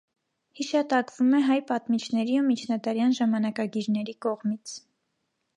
Հիաշատկվում 0.59 1.35
է 1.41 1.41
հայ 1.49 1.57
պատմիչների 1.73 2.39
ու 2.39 2.47
միջնադարյան 2.47 3.15
ժամանակագիրների 3.21 4.21
կողմից։ 4.29 4.79